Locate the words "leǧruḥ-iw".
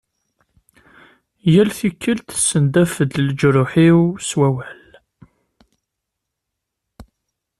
3.25-3.99